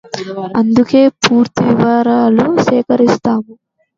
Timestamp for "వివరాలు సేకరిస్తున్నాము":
1.69-3.53